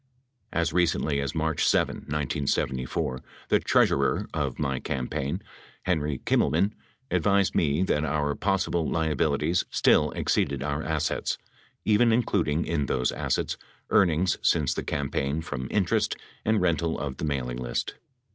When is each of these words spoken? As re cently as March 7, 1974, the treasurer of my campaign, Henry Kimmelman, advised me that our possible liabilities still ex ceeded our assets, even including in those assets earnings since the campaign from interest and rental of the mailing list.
As 0.51 0.73
re 0.73 0.87
cently 0.87 1.21
as 1.21 1.35
March 1.35 1.63
7, 1.63 1.95
1974, 1.97 3.21
the 3.49 3.59
treasurer 3.59 4.27
of 4.33 4.57
my 4.57 4.79
campaign, 4.79 5.43
Henry 5.83 6.17
Kimmelman, 6.25 6.71
advised 7.11 7.53
me 7.53 7.83
that 7.83 8.03
our 8.03 8.33
possible 8.33 8.89
liabilities 8.89 9.63
still 9.69 10.11
ex 10.15 10.33
ceeded 10.33 10.63
our 10.63 10.81
assets, 10.81 11.37
even 11.85 12.11
including 12.11 12.65
in 12.65 12.87
those 12.87 13.11
assets 13.11 13.57
earnings 13.91 14.39
since 14.41 14.73
the 14.73 14.81
campaign 14.83 15.39
from 15.43 15.67
interest 15.69 16.15
and 16.43 16.61
rental 16.61 16.97
of 16.99 17.17
the 17.17 17.25
mailing 17.25 17.57
list. 17.57 17.93